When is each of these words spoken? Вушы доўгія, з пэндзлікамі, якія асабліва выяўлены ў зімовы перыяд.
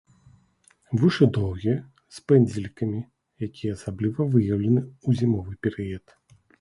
Вушы 1.01 1.25
доўгія, 1.37 1.75
з 2.15 2.23
пэндзлікамі, 2.31 2.99
якія 3.49 3.75
асабліва 3.79 4.21
выяўлены 4.33 4.81
ў 4.85 5.09
зімовы 5.21 5.51
перыяд. 5.69 6.05